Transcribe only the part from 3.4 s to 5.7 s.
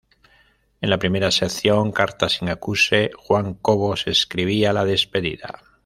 Cobos escribía la despedida.